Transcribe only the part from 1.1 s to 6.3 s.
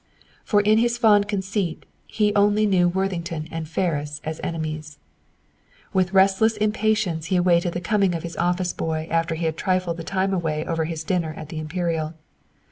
conceit, he only knew Worthington and Ferris as enemies. With a